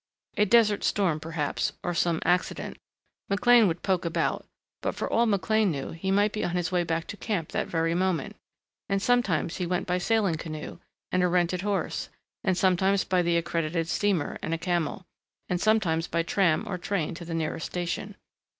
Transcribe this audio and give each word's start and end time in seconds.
A 0.35 0.45
desert 0.45 0.83
storm 0.83 1.19
perhaps, 1.19 1.73
or 1.83 1.93
some 1.93 2.21
accident. 2.25 2.77
McLean 3.29 3.67
would 3.67 3.83
poke 3.83 4.03
about 4.03 4.47
but 4.81 4.95
for 4.95 5.07
all 5.07 5.27
McLean 5.27 5.69
knew 5.69 5.91
he 5.91 6.09
might 6.09 6.31
be 6.33 6.43
on 6.43 6.55
his 6.55 6.71
way 6.71 6.83
back 6.83 7.05
to 7.05 7.17
camp 7.17 7.49
that 7.49 7.67
very 7.67 7.93
moment. 7.93 8.35
And 8.89 8.99
sometimes 8.99 9.57
he 9.57 9.67
went 9.67 9.85
by 9.85 9.99
sailing 9.99 10.37
canoe, 10.37 10.79
and 11.11 11.21
a 11.21 11.27
rented 11.27 11.61
horse, 11.61 12.09
and 12.43 12.57
sometimes 12.57 13.03
by 13.03 13.21
the 13.21 13.37
accredited 13.37 13.87
steamer 13.87 14.39
and 14.41 14.55
a 14.55 14.57
camel, 14.57 15.05
and 15.47 15.61
sometimes 15.61 16.07
by 16.07 16.23
tram 16.23 16.67
or 16.67 16.79
train 16.79 17.13
to 17.13 17.23
the 17.23 17.35
nearest 17.35 17.67
station. 17.67 18.15